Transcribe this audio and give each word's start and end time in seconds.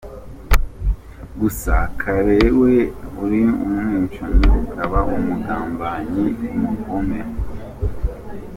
Gusa 1.39 1.73
Kale 2.01 2.39
we, 2.59 2.75
uri 3.23 3.41
umwicanyi, 3.63 4.47
ukaba 4.61 4.99
umugambanyi 5.15 6.23
w 6.41 6.43
umugome. 6.57 7.19